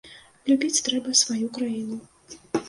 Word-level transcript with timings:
Любіць 0.49 0.81
трэба 0.87 1.13
сваю 1.21 1.51
краіну. 1.59 2.01